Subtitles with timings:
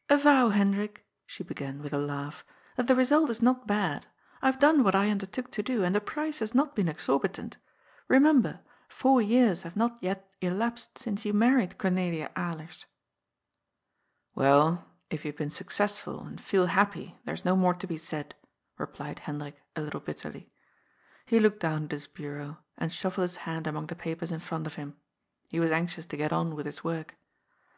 [0.08, 2.46] "Avow, Hendrik," she began, with a laugh,"
[2.76, 4.06] that the re sult is not bad.
[4.40, 7.58] I have done what I undertook to do, and the price has not been exorbitant.
[8.08, 12.86] Bemember, four years have not yet elapsed since you married Cornelia Alers.""
[14.34, 17.98] Well, if you have been successful and feel happy, there is no more to be
[17.98, 18.34] said,"
[18.78, 20.50] replied Hendrik, a little bitterly.
[21.26, 24.66] He looked down at his bureau and shuffled his hand among the papers in front
[24.66, 24.96] of him.
[25.50, 27.16] He was anxious to get on with his work.